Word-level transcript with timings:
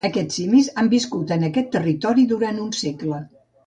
Aquests 0.07 0.37
simis 0.39 0.69
han 0.83 0.89
viscut 0.93 1.35
en 1.37 1.47
aquest 1.51 1.71
territori 1.79 2.29
durant 2.35 2.63
un 2.67 2.77
segle. 2.85 3.27